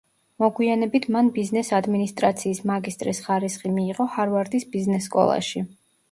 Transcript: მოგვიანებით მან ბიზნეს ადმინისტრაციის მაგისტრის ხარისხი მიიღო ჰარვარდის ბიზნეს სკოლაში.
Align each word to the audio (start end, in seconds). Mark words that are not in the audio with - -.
მოგვიანებით 0.43 1.03
მან 1.15 1.27
ბიზნეს 1.33 1.67
ადმინისტრაციის 1.79 2.61
მაგისტრის 2.71 3.19
ხარისხი 3.25 3.73
მიიღო 3.75 4.07
ჰარვარდის 4.15 4.65
ბიზნეს 4.77 5.09
სკოლაში. 5.11 5.63